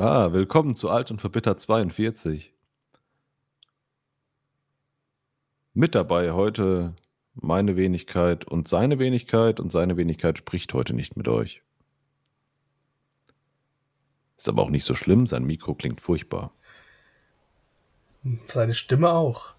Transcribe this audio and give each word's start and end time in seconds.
Ah, 0.00 0.32
willkommen 0.32 0.76
zu 0.76 0.90
Alt 0.90 1.10
und 1.10 1.20
Verbittert 1.20 1.60
42. 1.60 2.52
Mit 5.74 5.96
dabei 5.96 6.30
heute 6.30 6.94
meine 7.34 7.74
Wenigkeit 7.74 8.44
und 8.44 8.68
seine 8.68 9.00
Wenigkeit 9.00 9.58
und 9.58 9.72
seine 9.72 9.96
Wenigkeit 9.96 10.38
spricht 10.38 10.72
heute 10.72 10.94
nicht 10.94 11.16
mit 11.16 11.26
euch. 11.26 11.62
Ist 14.36 14.48
aber 14.48 14.62
auch 14.62 14.70
nicht 14.70 14.84
so 14.84 14.94
schlimm, 14.94 15.26
sein 15.26 15.42
Mikro 15.42 15.74
klingt 15.74 16.00
furchtbar. 16.00 16.52
Seine 18.46 18.74
Stimme 18.74 19.10
auch. 19.10 19.56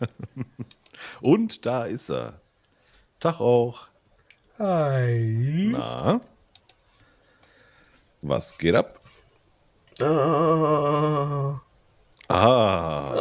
und 1.20 1.66
da 1.66 1.84
ist 1.84 2.08
er. 2.08 2.40
Tag 3.20 3.40
auch. 3.40 3.88
Hi. 4.58 5.68
Na? 5.72 6.22
Was 8.22 8.56
geht 8.56 8.74
ab? 8.74 9.02
Ah. 10.00 11.60
Ah. 12.28 13.14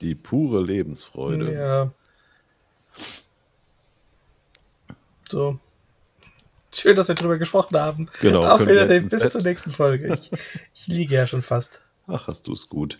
Die 0.00 0.14
pure 0.14 0.62
Lebensfreude. 0.62 1.52
Ja. 1.52 1.92
So. 5.28 5.58
Schön, 6.72 6.96
dass 6.96 7.08
wir 7.08 7.14
darüber 7.14 7.38
gesprochen 7.38 7.76
haben. 7.78 8.08
Genau. 8.20 8.42
Auf 8.46 8.66
Wiedersehen, 8.66 9.08
bis 9.08 9.30
zur 9.30 9.42
nächsten 9.42 9.72
Folge. 9.72 10.14
Ich, 10.14 10.30
ich 10.74 10.86
liege 10.86 11.14
ja 11.14 11.26
schon 11.26 11.42
fast. 11.42 11.80
Ach, 12.06 12.26
hast 12.26 12.46
du 12.46 12.52
es 12.52 12.68
gut. 12.68 12.98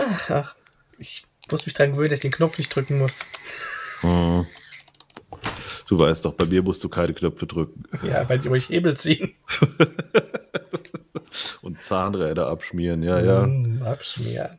Ach, 0.00 0.30
ach, 0.30 0.56
ich 0.98 1.24
muss 1.50 1.66
mich 1.66 1.74
dran 1.74 1.92
gewöhnen, 1.92 2.10
dass 2.10 2.18
ich 2.18 2.22
den 2.22 2.32
Knopf 2.32 2.58
nicht 2.58 2.74
drücken 2.74 2.98
muss. 2.98 3.24
Hm. 4.00 4.46
Du 5.88 5.98
weißt 5.98 6.24
doch, 6.24 6.34
bei 6.34 6.46
mir 6.46 6.62
musst 6.62 6.82
du 6.84 6.88
keine 6.88 7.14
Knöpfe 7.14 7.46
drücken 7.46 7.84
Ja, 8.02 8.28
weil 8.28 8.38
die 8.38 8.48
euch 8.48 8.68
Hebel 8.68 8.96
ziehen. 8.96 9.34
und 11.62 11.82
Zahnräder 11.82 12.48
abschmieren. 12.48 13.02
Ja, 13.02 13.20
ja. 13.20 13.46
Mm, 13.46 13.82
abschmieren. 13.82 14.58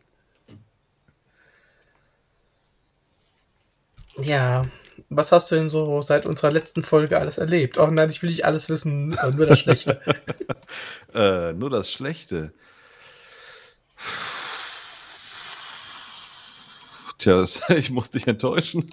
Ja, 4.23 4.63
was 5.09 5.31
hast 5.31 5.51
du 5.51 5.55
denn 5.55 5.69
so 5.69 6.01
seit 6.01 6.25
unserer 6.25 6.51
letzten 6.51 6.83
Folge 6.83 7.19
alles 7.19 7.37
erlebt? 7.37 7.77
Oh 7.77 7.87
nein, 7.87 8.09
ich 8.09 8.21
will 8.21 8.29
nicht 8.29 8.45
alles 8.45 8.69
wissen, 8.69 9.13
äh, 9.17 9.29
nur 9.31 9.45
das 9.45 9.59
Schlechte. 9.59 10.01
Äh, 11.13 11.53
nur 11.53 11.69
das 11.71 11.91
Schlechte. 11.91 12.53
Tja, 17.17 17.43
ich 17.69 17.89
muss 17.89 18.11
dich 18.11 18.27
enttäuschen. 18.27 18.89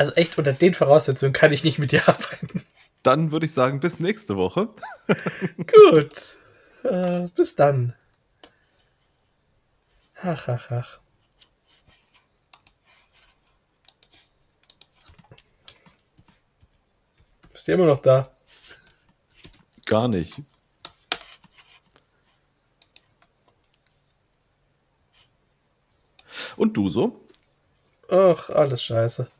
Also 0.00 0.14
echt 0.14 0.38
unter 0.38 0.54
den 0.54 0.72
Voraussetzungen 0.72 1.34
kann 1.34 1.52
ich 1.52 1.62
nicht 1.62 1.78
mit 1.78 1.92
dir 1.92 2.00
arbeiten. 2.08 2.64
Dann 3.02 3.32
würde 3.32 3.44
ich 3.44 3.52
sagen, 3.52 3.80
bis 3.80 4.00
nächste 4.00 4.34
Woche. 4.34 4.70
Gut. 5.92 6.36
Äh, 6.84 7.28
bis 7.36 7.54
dann. 7.54 7.94
Ach, 10.22 10.48
ach, 10.48 10.70
ach. 10.70 11.00
Bist 17.52 17.68
du 17.68 17.72
immer 17.72 17.84
noch 17.84 18.00
da? 18.00 18.34
Gar 19.84 20.08
nicht. 20.08 20.40
Und 26.56 26.74
du 26.74 26.88
so? 26.88 27.20
Ach, 28.08 28.48
alles 28.48 28.82
scheiße. 28.82 29.30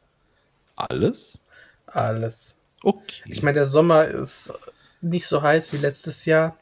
Alles? 0.89 1.39
Alles. 1.87 2.57
Okay. 2.83 3.23
Ich 3.27 3.43
meine, 3.43 3.55
der 3.55 3.65
Sommer 3.65 4.09
ist 4.09 4.53
nicht 5.01 5.27
so 5.27 5.43
heiß 5.43 5.73
wie 5.73 5.79
letztes 5.79 6.25
Jahr, 6.25 6.57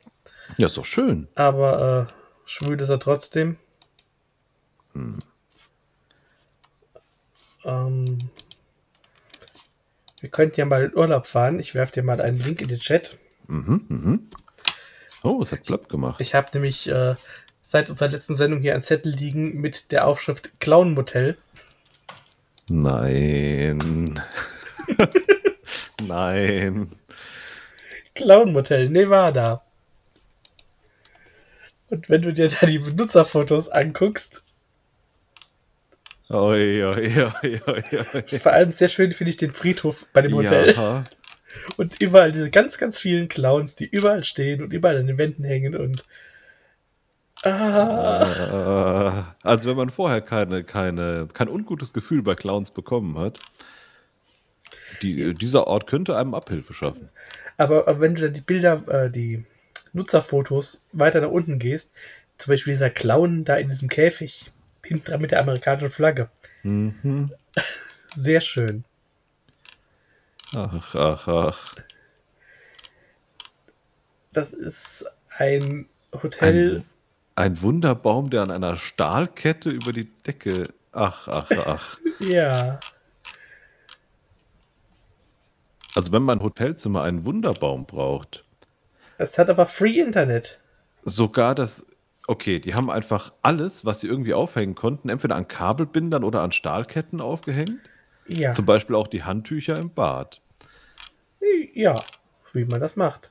ja, 0.56 0.66
ist 0.66 0.76
doch 0.76 0.84
schön. 0.84 1.28
aber 1.34 2.08
äh, 2.08 2.12
schwül 2.46 2.80
ist 2.80 2.88
er 2.88 2.98
trotzdem. 2.98 3.56
Ähm, 7.64 8.18
wir 10.20 10.30
könnten 10.30 10.58
ja 10.58 10.66
mal 10.66 10.84
in 10.84 10.96
Urlaub 10.96 11.26
fahren. 11.26 11.60
Ich 11.60 11.74
werfe 11.74 11.92
dir 11.92 12.02
mal 12.02 12.20
einen 12.20 12.38
Link 12.38 12.60
in 12.60 12.68
den 12.68 12.78
Chat. 12.78 13.18
Mhm, 13.46 13.84
mhm. 13.88 14.28
Oh, 15.22 15.40
es 15.42 15.52
hat 15.52 15.64
platt 15.64 15.88
gemacht. 15.88 16.20
Ich 16.20 16.34
habe 16.34 16.48
nämlich 16.54 16.88
äh, 16.88 17.16
seit 17.60 17.90
unserer 17.90 18.08
letzten 18.08 18.34
Sendung 18.34 18.60
hier 18.60 18.72
einen 18.72 18.82
Zettel 18.82 19.12
liegen 19.12 19.60
mit 19.60 19.92
der 19.92 20.06
Aufschrift 20.06 20.60
Clown 20.60 20.94
Motel. 20.94 21.36
Nein. 22.68 24.20
Nein. 26.06 26.90
Clown 28.14 28.52
Motel, 28.52 28.88
Nevada. 28.88 29.62
Und 31.90 32.10
wenn 32.10 32.22
du 32.22 32.32
dir 32.32 32.48
da 32.48 32.66
die 32.66 32.78
Benutzerfotos 32.78 33.68
anguckst, 33.68 34.44
Oi, 36.30 36.84
oi, 36.84 37.24
oi, 37.42 37.60
oi, 37.66 37.82
oi. 38.12 38.38
vor 38.38 38.52
allem 38.52 38.70
sehr 38.70 38.90
schön 38.90 39.12
finde 39.12 39.30
ich 39.30 39.38
den 39.38 39.52
Friedhof 39.52 40.04
bei 40.12 40.20
dem 40.20 40.34
Hotel. 40.34 40.74
Ja. 40.74 41.04
Und 41.78 42.02
überall 42.02 42.32
diese 42.32 42.50
ganz, 42.50 42.76
ganz 42.76 42.98
vielen 42.98 43.28
Clowns, 43.28 43.74
die 43.74 43.86
überall 43.86 44.22
stehen 44.24 44.62
und 44.62 44.74
überall 44.74 44.98
an 44.98 45.06
den 45.06 45.16
Wänden 45.16 45.44
hängen 45.44 45.74
und. 45.74 46.04
Ah, 47.44 49.34
Äh, 49.42 49.46
also 49.46 49.70
wenn 49.70 49.76
man 49.76 49.90
vorher 49.90 50.20
keine, 50.20 50.64
keine, 50.64 51.28
kein 51.32 51.48
ungutes 51.48 51.92
Gefühl 51.92 52.22
bei 52.22 52.34
Clowns 52.34 52.70
bekommen 52.70 53.18
hat, 53.18 53.38
die, 55.02 55.34
dieser 55.34 55.66
Ort 55.66 55.86
könnte 55.86 56.16
einem 56.16 56.34
Abhilfe 56.34 56.74
schaffen. 56.74 57.08
aber, 57.56 57.88
aber 57.88 58.00
wenn 58.00 58.14
du 58.14 58.22
dann 58.22 58.34
die 58.34 58.40
Bilder, 58.40 58.82
äh, 58.88 59.10
die 59.10 59.44
Nutzerfotos 59.92 60.84
weiter 60.92 61.20
nach 61.20 61.30
unten 61.30 61.58
gehst, 61.58 61.94
zum 62.36 62.52
Beispiel 62.52 62.74
dieser 62.74 62.90
Clown 62.90 63.44
da 63.44 63.56
in 63.56 63.68
diesem 63.68 63.88
Käfig, 63.88 64.50
hinten 64.84 65.04
dran 65.04 65.20
mit 65.20 65.30
der 65.30 65.40
amerikanischen 65.40 65.90
Flagge. 65.90 66.28
Mhm. 66.62 67.32
Sehr 68.16 68.40
schön. 68.40 68.84
Ach, 70.54 70.94
ach, 70.94 71.28
ach. 71.28 71.74
Das 74.32 74.52
ist 74.52 75.04
ein 75.36 75.86
Hotel. 76.12 76.76
Ein, 76.78 76.84
ein 77.38 77.62
Wunderbaum, 77.62 78.30
der 78.30 78.42
an 78.42 78.50
einer 78.50 78.76
Stahlkette 78.76 79.70
über 79.70 79.92
die 79.92 80.06
Decke. 80.26 80.74
Ach, 80.92 81.28
ach, 81.28 81.48
ach. 81.66 81.98
ja. 82.20 82.80
Also 85.94 86.12
wenn 86.12 86.22
mein 86.22 86.42
Hotelzimmer 86.42 87.02
einen 87.02 87.24
Wunderbaum 87.24 87.86
braucht, 87.86 88.44
Es 89.18 89.38
hat 89.38 89.50
aber 89.50 89.66
Free 89.66 90.00
Internet. 90.00 90.58
sogar 91.04 91.54
das. 91.54 91.86
Okay, 92.26 92.58
die 92.58 92.74
haben 92.74 92.90
einfach 92.90 93.32
alles, 93.42 93.84
was 93.86 94.00
sie 94.00 94.06
irgendwie 94.06 94.34
aufhängen 94.34 94.74
konnten, 94.74 95.08
entweder 95.08 95.36
an 95.36 95.48
Kabelbindern 95.48 96.24
oder 96.24 96.42
an 96.42 96.52
Stahlketten 96.52 97.20
aufgehängt. 97.22 97.78
Ja. 98.26 98.52
Zum 98.52 98.66
Beispiel 98.66 98.96
auch 98.96 99.06
die 99.08 99.22
Handtücher 99.22 99.78
im 99.78 99.90
Bad. 99.90 100.42
Ja, 101.72 102.02
wie 102.52 102.66
man 102.66 102.80
das 102.80 102.96
macht. 102.96 103.30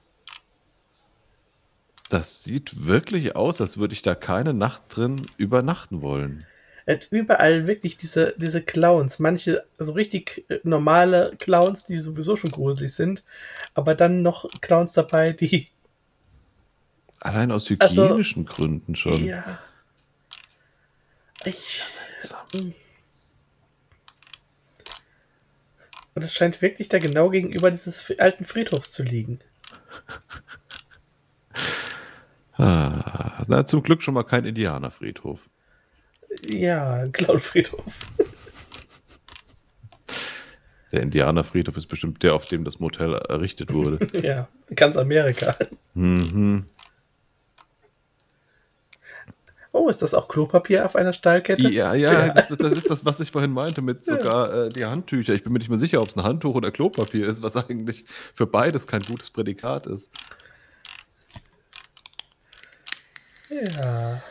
Das 2.09 2.43
sieht 2.43 2.85
wirklich 2.85 3.35
aus, 3.35 3.59
als 3.59 3.77
würde 3.77 3.93
ich 3.93 4.01
da 4.01 4.15
keine 4.15 4.53
Nacht 4.53 4.83
drin 4.89 5.25
übernachten 5.37 6.01
wollen. 6.01 6.45
Hat 6.87 7.09
überall 7.11 7.67
wirklich 7.67 7.97
diese, 7.97 8.33
diese 8.37 8.61
Clowns. 8.61 9.19
Manche 9.19 9.65
so 9.77 9.91
richtig 9.91 10.45
äh, 10.49 10.59
normale 10.63 11.33
Clowns, 11.37 11.83
die 11.83 11.97
sowieso 11.97 12.37
schon 12.37 12.51
gruselig 12.51 12.93
sind. 12.93 13.23
Aber 13.73 13.93
dann 13.93 14.21
noch 14.21 14.49
Clowns 14.61 14.93
dabei, 14.93 15.33
die. 15.33 15.67
Allein 17.19 17.51
aus 17.51 17.69
Also, 17.79 18.03
hygienischen 18.03 18.45
Gründen 18.45 18.95
schon. 18.95 19.25
Ja. 19.25 19.59
Ich. 21.43 21.83
Seltsam. 22.21 22.73
Und 26.15 26.23
es 26.23 26.33
scheint 26.33 26.61
wirklich 26.61 26.89
da 26.89 26.99
genau 26.99 27.29
gegenüber 27.29 27.69
dieses 27.69 28.17
alten 28.17 28.45
Friedhofs 28.45 28.91
zu 28.91 29.03
liegen. 29.03 29.39
Ah, 32.57 33.43
na, 33.47 33.65
zum 33.65 33.81
Glück 33.81 34.01
schon 34.01 34.13
mal 34.13 34.23
kein 34.23 34.45
Indianerfriedhof. 34.45 35.49
Ja, 36.47 36.93
ein 36.93 37.11
Clownfriedhof. 37.11 37.93
Der 40.91 41.01
Indianerfriedhof 41.01 41.77
ist 41.77 41.87
bestimmt 41.87 42.23
der, 42.23 42.33
auf 42.33 42.45
dem 42.45 42.63
das 42.63 42.79
Motel 42.79 43.13
errichtet 43.13 43.73
wurde. 43.73 44.07
ja, 44.21 44.47
ganz 44.75 44.97
Amerika. 44.97 45.55
mhm. 45.93 46.65
Oh, 49.73 49.89
ist 49.89 50.01
das 50.01 50.15
auch 50.15 50.27
Klopapier 50.27 50.85
auf 50.85 50.95
einer 50.95 51.13
Stahlkette? 51.13 51.69
Ja, 51.69 51.93
ja, 51.93 52.29
Das, 52.29 52.47
das 52.47 52.71
ist 52.71 52.89
das, 52.89 53.05
was 53.05 53.19
ich 53.19 53.29
vorhin 53.29 53.51
meinte 53.51 53.83
mit 53.83 54.05
sogar 54.05 54.51
äh, 54.51 54.69
die 54.69 54.85
Handtücher. 54.85 55.33
Ich 55.33 55.43
bin 55.43 55.53
mir 55.53 55.59
nicht 55.59 55.69
mehr 55.69 55.77
sicher, 55.77 56.01
ob 56.01 56.09
es 56.09 56.17
ein 56.17 56.23
Handtuch 56.23 56.55
oder 56.55 56.71
Klopapier 56.71 57.27
ist, 57.27 57.43
was 57.43 57.55
eigentlich 57.69 58.05
für 58.33 58.47
beides 58.47 58.87
kein 58.87 59.03
gutes 59.03 59.29
Prädikat 59.29 59.85
ist. 59.85 60.11
Ja. 63.49 64.21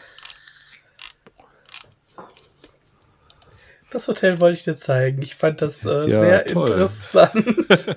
Das 3.90 4.08
Hotel 4.08 4.40
wollte 4.40 4.58
ich 4.58 4.64
dir 4.64 4.74
zeigen. 4.76 5.22
Ich 5.22 5.36
fand 5.36 5.62
das 5.62 5.84
äh, 5.86 6.08
Ja, 6.08 6.20
sehr 6.20 6.44
toll. 6.46 6.68
interessant. 6.70 7.34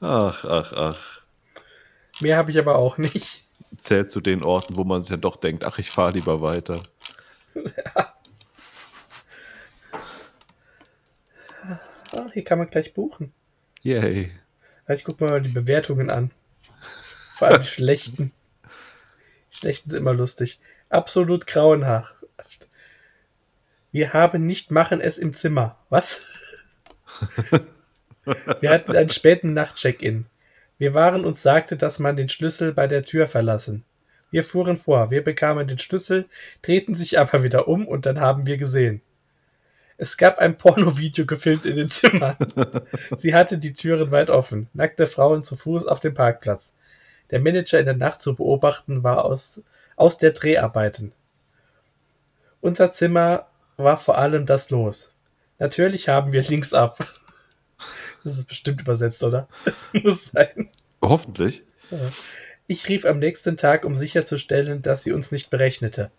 Ach, 0.00 0.44
ach, 0.44 0.72
ach. 0.72 1.22
Mehr 2.20 2.36
habe 2.36 2.50
ich 2.50 2.58
aber 2.58 2.76
auch 2.76 2.96
nicht. 2.98 3.44
Zählt 3.80 4.10
zu 4.10 4.20
den 4.20 4.42
Orten, 4.42 4.76
wo 4.76 4.84
man 4.84 5.02
sich 5.02 5.10
dann 5.10 5.20
doch 5.20 5.36
denkt, 5.36 5.64
ach, 5.64 5.78
ich 5.78 5.90
fahre 5.90 6.12
lieber 6.12 6.40
weiter. 6.42 6.82
Ja. 7.54 8.14
Ah, 12.12 12.26
hier 12.32 12.42
kann 12.44 12.58
man 12.58 12.68
gleich 12.68 12.92
buchen. 12.94 13.32
Yay. 13.82 14.32
Also 14.86 15.00
ich 15.00 15.04
gucke 15.04 15.22
mir 15.24 15.30
mal 15.30 15.40
die 15.42 15.50
Bewertungen 15.50 16.10
an. 16.10 16.30
Vor 17.40 17.48
allem 17.48 17.62
die 17.62 17.68
schlechten. 17.68 18.32
Die 19.50 19.56
schlechten 19.56 19.88
sind 19.88 19.98
immer 19.98 20.12
lustig. 20.12 20.58
Absolut 20.90 21.46
grauenhaft. 21.46 22.14
Wir 23.92 24.12
haben 24.12 24.44
nicht 24.44 24.70
machen 24.70 25.00
es 25.00 25.16
im 25.16 25.32
Zimmer. 25.32 25.78
Was? 25.88 26.26
Wir 28.60 28.68
hatten 28.68 28.94
einen 28.94 29.08
späten 29.08 29.54
Nacht-Check-In. 29.54 30.26
Wir 30.76 30.92
waren 30.92 31.24
uns 31.24 31.40
sagte, 31.40 31.78
dass 31.78 31.98
man 31.98 32.14
den 32.14 32.28
Schlüssel 32.28 32.74
bei 32.74 32.86
der 32.86 33.04
Tür 33.04 33.26
verlassen. 33.26 33.86
Wir 34.30 34.44
fuhren 34.44 34.76
vor, 34.76 35.10
wir 35.10 35.24
bekamen 35.24 35.66
den 35.66 35.78
Schlüssel, 35.78 36.28
drehten 36.60 36.94
sich 36.94 37.18
aber 37.18 37.42
wieder 37.42 37.68
um 37.68 37.88
und 37.88 38.04
dann 38.04 38.20
haben 38.20 38.46
wir 38.46 38.58
gesehen. 38.58 39.00
Es 39.96 40.18
gab 40.18 40.38
ein 40.40 40.58
Pornovideo 40.58 41.24
gefilmt 41.24 41.64
in 41.64 41.76
den 41.76 41.88
Zimmern. 41.88 42.36
Sie 43.16 43.34
hatte 43.34 43.56
die 43.56 43.72
Türen 43.72 44.10
weit 44.10 44.28
offen. 44.28 44.68
Nackte 44.74 45.06
Frauen 45.06 45.40
zu 45.40 45.56
Fuß 45.56 45.86
auf 45.86 46.00
dem 46.00 46.12
Parkplatz. 46.12 46.74
Der 47.30 47.40
Manager 47.40 47.78
in 47.78 47.86
der 47.86 47.96
Nacht 47.96 48.20
zu 48.20 48.34
beobachten 48.34 49.02
war 49.02 49.24
aus, 49.24 49.62
aus 49.96 50.18
der 50.18 50.32
Dreharbeiten. 50.32 51.12
Unser 52.60 52.90
Zimmer 52.90 53.46
war 53.76 53.96
vor 53.96 54.18
allem 54.18 54.46
das 54.46 54.70
los. 54.70 55.14
Natürlich 55.58 56.08
haben 56.08 56.32
wir 56.32 56.42
links 56.42 56.74
ab. 56.74 56.98
Das 58.22 58.36
ist 58.36 58.48
bestimmt 58.48 58.82
übersetzt, 58.82 59.22
oder? 59.24 59.48
Das 59.64 59.88
muss 59.94 60.24
sein. 60.24 60.68
Hoffentlich. 61.00 61.62
Ich 62.66 62.86
rief 62.86 63.06
am 63.06 63.18
nächsten 63.18 63.56
Tag, 63.56 63.86
um 63.86 63.94
sicherzustellen, 63.94 64.82
dass 64.82 65.04
sie 65.04 65.12
uns 65.12 65.32
nicht 65.32 65.48
berechnete. 65.48 66.10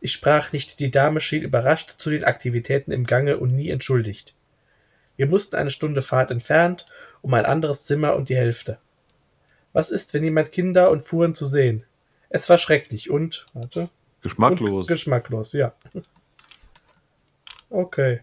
Ich 0.00 0.12
sprach 0.12 0.52
nicht, 0.52 0.80
die 0.80 0.90
Dame 0.90 1.20
schien 1.20 1.42
überrascht 1.42 1.90
zu 1.90 2.10
den 2.10 2.24
Aktivitäten 2.24 2.90
im 2.90 3.04
Gange 3.04 3.38
und 3.38 3.54
nie 3.54 3.70
entschuldigt. 3.70 4.34
Wir 5.16 5.26
mussten 5.26 5.56
eine 5.56 5.70
Stunde 5.70 6.02
Fahrt 6.02 6.30
entfernt, 6.30 6.84
um 7.22 7.32
ein 7.34 7.46
anderes 7.46 7.84
Zimmer 7.84 8.14
und 8.14 8.28
die 8.28 8.36
Hälfte. 8.36 8.78
Was 9.72 9.90
ist, 9.90 10.14
wenn 10.14 10.24
jemand 10.24 10.52
Kinder 10.52 10.90
und 10.90 11.02
fuhren 11.02 11.34
zu 11.34 11.44
sehen? 11.44 11.84
Es 12.30 12.48
war 12.48 12.58
schrecklich 12.58 13.10
und, 13.10 13.46
warte. 13.54 13.88
Geschmacklos. 14.22 14.82
Und 14.82 14.88
geschmacklos, 14.88 15.52
ja. 15.52 15.74
Okay. 17.70 18.20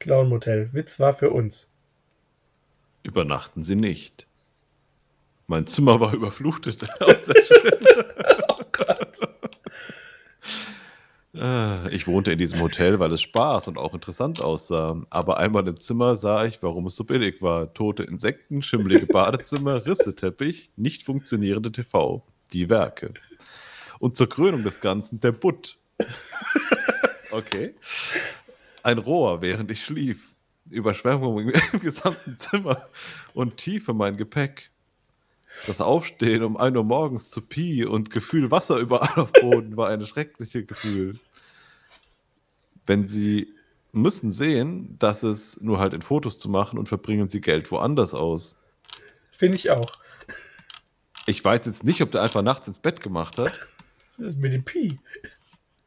Clown 0.00 0.28
Motel. 0.28 0.68
Witz 0.72 0.98
war 0.98 1.12
für 1.12 1.30
uns. 1.30 1.70
Übernachten 3.04 3.62
Sie 3.62 3.76
nicht. 3.76 4.26
Mein 5.46 5.66
Zimmer 5.66 6.00
war 6.00 6.12
überflutet. 6.14 6.84
oh 7.00 8.64
Gott. 8.72 9.18
Ah, 11.36 11.88
ich 11.90 12.06
wohnte 12.06 12.30
in 12.30 12.38
diesem 12.38 12.60
Hotel, 12.60 13.00
weil 13.00 13.12
es 13.12 13.22
Spaß 13.22 13.66
und 13.68 13.76
auch 13.76 13.92
interessant 13.92 14.40
aussah. 14.40 15.02
Aber 15.10 15.38
einmal 15.38 15.66
im 15.66 15.80
Zimmer 15.80 16.16
sah 16.16 16.44
ich, 16.44 16.62
warum 16.62 16.86
es 16.86 16.94
so 16.94 17.04
billig 17.04 17.42
war. 17.42 17.74
Tote 17.74 18.04
Insekten, 18.04 18.62
schimmelige 18.62 19.06
Badezimmer, 19.06 19.84
Risseteppich, 19.84 20.70
nicht 20.76 21.02
funktionierende 21.02 21.72
TV. 21.72 22.24
Die 22.52 22.70
Werke. 22.70 23.14
Und 23.98 24.16
zur 24.16 24.28
Krönung 24.28 24.62
des 24.62 24.80
Ganzen 24.80 25.18
der 25.18 25.32
Butt. 25.32 25.76
okay. 27.32 27.74
Ein 28.84 28.98
Rohr, 28.98 29.42
während 29.42 29.70
ich 29.70 29.84
schlief. 29.84 30.30
Überschwemmung 30.70 31.40
im 31.40 31.80
gesamten 31.80 32.38
Zimmer 32.38 32.88
und 33.34 33.56
Tiefe 33.56 33.92
mein 33.92 34.16
Gepäck. 34.16 34.70
Das 35.66 35.80
Aufstehen 35.80 36.42
um 36.42 36.56
1 36.56 36.76
Uhr 36.76 36.84
morgens 36.84 37.30
zu 37.30 37.40
Pi 37.40 37.84
und 37.84 38.10
Gefühl 38.10 38.50
Wasser 38.50 38.78
überall 38.78 39.14
auf 39.14 39.32
Boden 39.32 39.76
war 39.76 39.88
ein 39.88 40.04
schreckliches 40.06 40.66
Gefühl. 40.66 41.18
Wenn 42.84 43.08
Sie 43.08 43.48
müssen 43.92 44.30
sehen, 44.30 44.96
dass 44.98 45.22
es 45.22 45.60
nur 45.60 45.78
halt 45.78 45.94
in 45.94 46.02
Fotos 46.02 46.38
zu 46.38 46.48
machen 46.48 46.78
und 46.78 46.88
verbringen 46.88 47.28
Sie 47.28 47.40
Geld 47.40 47.70
woanders 47.70 48.12
aus. 48.12 48.60
Finde 49.30 49.56
ich 49.56 49.70
auch. 49.70 49.98
Ich 51.26 51.42
weiß 51.42 51.64
jetzt 51.64 51.84
nicht, 51.84 52.02
ob 52.02 52.10
der 52.10 52.22
einfach 52.22 52.42
nachts 52.42 52.68
ins 52.68 52.78
Bett 52.78 53.00
gemacht 53.00 53.38
hat. 53.38 53.52
Das 54.08 54.18
ist 54.26 54.38
mit 54.38 54.52
dem 54.52 54.64
Pi. 54.64 54.98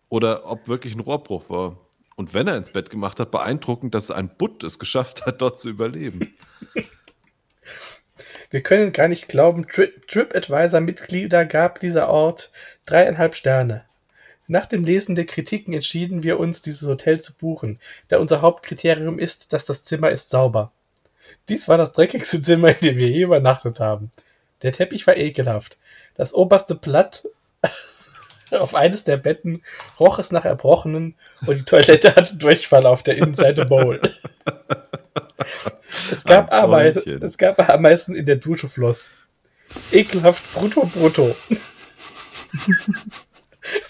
Oder 0.10 0.50
ob 0.50 0.68
wirklich 0.68 0.96
ein 0.96 1.02
Rohrbruch 1.02 1.50
war. 1.50 1.78
Und 2.16 2.34
wenn 2.34 2.48
er 2.48 2.58
ins 2.58 2.72
Bett 2.72 2.90
gemacht 2.90 3.19
hat, 3.19 3.30
beeindruckend, 3.30 3.94
dass 3.94 4.10
ein 4.10 4.36
Butt 4.38 4.64
es 4.64 4.80
geschafft 4.80 5.25
hat, 5.25 5.42
dort 5.42 5.60
zu 5.60 5.69
überleben. 5.69 6.34
Wir 8.50 8.62
können 8.62 8.94
gar 8.94 9.08
nicht 9.08 9.28
glauben, 9.28 9.68
Tri 9.68 9.92
TripAdvisor-Mitglieder 10.08 11.46
gab 11.46 11.80
dieser 11.80 12.10
Ort 12.10 12.52
dreieinhalb 12.86 13.36
Sterne. 13.36 13.84
Nach 14.48 14.66
dem 14.66 14.86
Lesen 14.86 15.16
der 15.16 15.26
Kritiken 15.26 15.74
entschieden 15.74 16.24
wir 16.24 16.40
uns, 16.40 16.62
dieses 16.62 16.88
Hotel 16.88 17.20
zu 17.20 17.34
buchen, 17.34 17.80
da 18.08 18.18
unser 18.20 18.42
Hauptkriterium 18.42 19.20
ist, 19.20 19.52
dass 19.52 19.66
das 19.66 19.84
Zimmer 19.84 20.12
ist 20.12 20.30
sauber. 20.30 20.72
Dies 21.50 21.68
war 21.68 21.78
das 21.78 21.92
dreckigste 21.92 22.42
Zimmer, 22.42 22.70
in 22.70 22.80
dem 22.80 22.98
wir 22.98 23.10
je 23.10 23.24
übernachtet 23.24 23.82
haben. 23.82 24.12
Der 24.62 24.72
Teppich 24.72 25.06
war 25.06 25.18
ekelhaft. 25.18 25.78
Das 26.16 26.34
oberste 26.34 26.76
Blatt 26.76 27.28
auf 28.52 28.74
eines 28.74 29.04
der 29.04 29.18
Betten 29.18 29.62
roch 30.00 30.20
es 30.20 30.32
nach 30.32 30.46
Erbrochenen 30.46 31.16
und 31.46 31.60
die 31.60 31.66
Toilette 31.66 32.16
hatte 32.16 32.38
Durchfall 32.38 32.86
auf 32.86 33.04
der 33.04 33.18
Innenseite 33.18 33.66
Bowl. 33.66 34.00
es, 36.12 36.24
gab 36.24 36.52
Ameisen, 36.52 37.22
es 37.22 37.38
gab 37.38 37.70
Ameisen 37.70 38.16
in 38.16 38.26
der 38.26 38.38
Dusche 38.38 38.68
Floss. 38.68 39.14
Ekelhaft 39.92 40.54
brutto 40.54 40.86
brutto. 40.86 41.36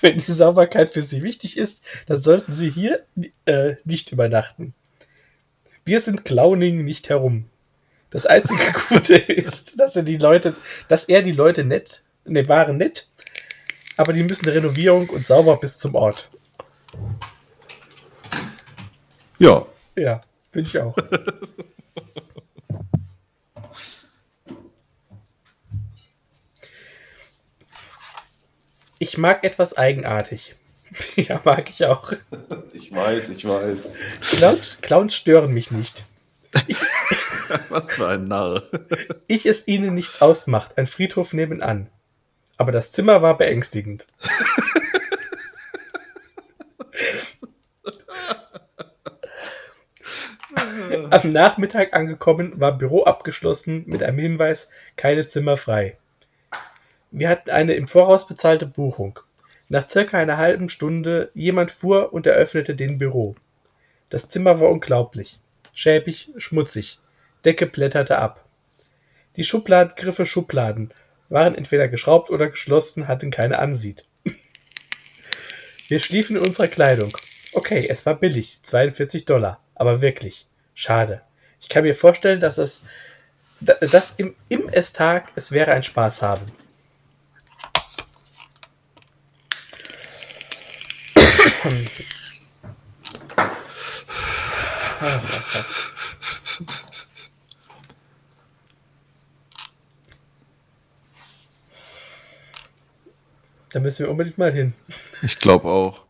Wenn 0.01 0.17
die 0.17 0.31
Sauberkeit 0.31 0.89
für 0.89 1.01
Sie 1.01 1.21
wichtig 1.23 1.57
ist, 1.57 1.81
dann 2.07 2.19
sollten 2.19 2.51
Sie 2.51 2.69
hier 2.69 3.05
äh, 3.45 3.75
nicht 3.85 4.11
übernachten. 4.11 4.73
Wir 5.85 5.99
sind 5.99 6.25
Clowning 6.25 6.83
nicht 6.83 7.09
herum. 7.09 7.49
Das 8.09 8.25
einzige 8.25 8.73
Gute 8.89 9.15
ist, 9.15 9.79
dass 9.79 9.95
er 9.95 10.03
die 10.03 10.17
Leute, 10.17 10.55
dass 10.87 11.05
er 11.05 11.21
die 11.21 11.31
Leute 11.31 11.63
nett, 11.63 12.01
ne, 12.25 12.49
waren 12.49 12.77
nett, 12.77 13.07
aber 13.97 14.13
die 14.13 14.23
müssen 14.23 14.47
Renovierung 14.47 15.09
und 15.09 15.25
sauber 15.25 15.57
bis 15.57 15.77
zum 15.77 15.95
Ort. 15.95 16.29
Ja. 19.39 19.65
Ja, 19.95 20.21
finde 20.49 20.69
ich 20.69 20.79
auch. 20.79 20.97
ich 28.99 29.17
mag 29.17 29.43
etwas 29.43 29.77
eigenartig. 29.77 30.55
ja, 31.15 31.41
mag 31.43 31.69
ich 31.69 31.85
auch. 31.85 32.13
Ich 32.73 32.91
weiß, 32.91 33.29
ich 33.29 33.45
weiß. 33.45 33.93
Clowns, 34.21 34.77
Clowns 34.81 35.15
stören 35.15 35.53
mich 35.53 35.71
nicht. 35.71 36.05
Ich, 36.67 36.77
Was 37.69 37.93
für 37.93 38.07
ein 38.07 38.27
Narr. 38.27 38.63
ich 39.27 39.45
es 39.45 39.67
ihnen 39.67 39.93
nichts 39.93 40.21
ausmacht. 40.21 40.77
Ein 40.77 40.87
Friedhof 40.87 41.33
nebenan. 41.33 41.89
Aber 42.57 42.71
das 42.71 42.91
Zimmer 42.91 43.21
war 43.21 43.37
beängstigend. 43.37 44.07
Am 51.09 51.29
Nachmittag 51.29 51.93
angekommen 51.93 52.59
war 52.59 52.77
Büro 52.77 53.03
abgeschlossen 53.03 53.83
mit 53.87 54.03
einem 54.03 54.19
Hinweis, 54.19 54.69
keine 54.95 55.25
Zimmer 55.25 55.55
frei. 55.55 55.97
Wir 57.11 57.29
hatten 57.29 57.49
eine 57.49 57.75
im 57.75 57.87
Voraus 57.87 58.27
bezahlte 58.27 58.65
Buchung. 58.65 59.19
Nach 59.69 59.89
circa 59.89 60.17
einer 60.17 60.37
halben 60.37 60.69
Stunde 60.69 61.31
jemand 61.33 61.71
fuhr 61.71 62.13
und 62.13 62.25
eröffnete 62.27 62.75
den 62.75 62.97
Büro. 62.97 63.35
Das 64.09 64.27
Zimmer 64.27 64.59
war 64.59 64.69
unglaublich. 64.69 65.39
Schäbig, 65.73 66.31
schmutzig. 66.37 66.99
Decke 67.45 67.67
blätterte 67.67 68.17
ab. 68.17 68.45
Die 69.37 69.43
Schubladen 69.43 69.93
griffe 69.95 70.25
Schubladen, 70.25 70.93
waren 71.29 71.55
entweder 71.55 71.87
geschraubt 71.87 72.29
oder 72.29 72.49
geschlossen, 72.49 73.07
hatten 73.07 73.31
keine 73.31 73.59
Ansied. 73.59 74.03
Wir 75.87 75.99
schliefen 75.99 76.35
in 76.35 76.41
unserer 76.41 76.67
Kleidung. 76.67 77.15
Okay, 77.53 77.87
es 77.87 78.05
war 78.05 78.15
billig, 78.15 78.61
42 78.63 79.25
Dollar, 79.25 79.61
aber 79.75 80.01
wirklich, 80.01 80.47
schade. 80.77 81.21
Ich 81.59 81.67
kann 81.69 81.83
mir 81.83 81.95
vorstellen, 81.95 82.39
dass 82.39 82.57
es, 82.57 82.81
dass 83.59 84.13
im, 84.17 84.35
im 84.47 84.69
Esstag 84.69 85.31
es 85.35 85.51
wäre 85.51 85.71
ein 85.71 85.83
Spaß 85.83 86.21
haben. 86.21 86.45
Da 103.69 103.79
müssen 103.79 104.05
wir 104.05 104.11
unbedingt 104.11 104.37
mal 104.37 104.51
hin. 104.51 104.73
Ich 105.23 105.39
glaube 105.39 105.67
auch. 105.67 106.06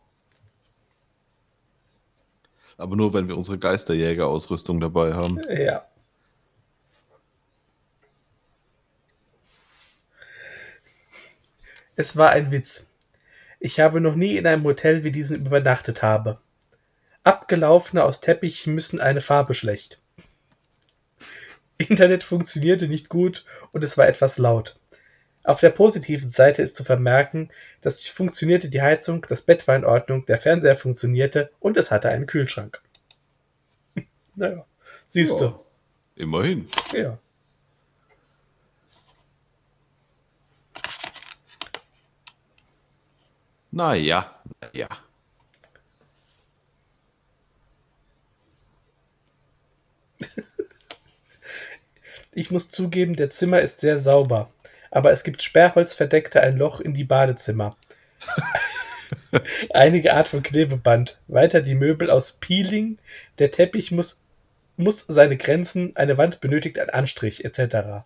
Aber 2.78 2.96
nur, 2.96 3.12
wenn 3.12 3.28
wir 3.28 3.36
unsere 3.36 3.58
Geisterjäger-Ausrüstung 3.58 4.80
dabei 4.80 5.12
haben. 5.12 5.42
Ja. 5.50 5.86
Es 11.96 12.16
war 12.16 12.30
ein 12.30 12.52
Witz. 12.52 12.90
Ich 13.58 13.80
habe 13.80 14.00
noch 14.00 14.14
nie 14.14 14.36
in 14.36 14.46
einem 14.46 14.62
Hotel 14.62 15.02
wie 15.02 15.10
diesem 15.10 15.44
übernachtet 15.44 16.04
habe. 16.04 16.38
Abgelaufene 17.24 18.04
aus 18.04 18.20
Teppich 18.20 18.68
müssen 18.68 19.00
eine 19.00 19.20
Farbe 19.20 19.52
schlecht. 19.52 20.00
Internet 21.76 22.22
funktionierte 22.22 22.86
nicht 22.86 23.08
gut 23.08 23.44
und 23.72 23.82
es 23.82 23.98
war 23.98 24.06
etwas 24.06 24.38
laut. 24.38 24.77
Auf 25.48 25.60
der 25.60 25.70
positiven 25.70 26.28
Seite 26.28 26.60
ist 26.60 26.76
zu 26.76 26.84
vermerken, 26.84 27.48
dass 27.80 28.06
funktionierte 28.06 28.68
die 28.68 28.82
Heizung, 28.82 29.24
das 29.30 29.40
Bett 29.40 29.66
war 29.66 29.76
in 29.76 29.86
Ordnung, 29.86 30.26
der 30.26 30.36
Fernseher 30.36 30.76
funktionierte 30.76 31.50
und 31.58 31.78
es 31.78 31.90
hatte 31.90 32.10
einen 32.10 32.26
Kühlschrank. 32.26 32.78
naja, 34.36 34.66
siehst 35.06 35.40
Ja, 35.40 35.58
immerhin. 36.16 36.68
du. 36.92 36.98
Ja. 36.98 37.18
Naja, 43.70 44.30
naja. 44.60 44.88
Ich 52.32 52.50
muss 52.50 52.68
zugeben, 52.68 53.16
der 53.16 53.30
Zimmer 53.30 53.62
ist 53.62 53.80
sehr 53.80 53.98
sauber, 53.98 54.50
aber 54.90 55.12
es 55.12 55.24
gibt 55.24 55.42
sperrholzverdeckte 55.42 56.40
ein 56.40 56.56
Loch 56.56 56.80
in 56.80 56.94
die 56.94 57.04
Badezimmer. 57.04 57.76
Einige 59.74 60.14
Art 60.14 60.28
von 60.28 60.42
Klebeband. 60.42 61.18
Weiter 61.28 61.60
die 61.60 61.74
Möbel 61.74 62.10
aus 62.10 62.32
Peeling. 62.32 62.98
Der 63.38 63.50
Teppich 63.50 63.90
muss, 63.90 64.20
muss 64.76 65.04
seine 65.06 65.36
Grenzen, 65.36 65.94
eine 65.96 66.18
Wand 66.18 66.40
benötigt 66.40 66.78
einen 66.78 66.90
Anstrich, 66.90 67.44
etc. 67.44 68.04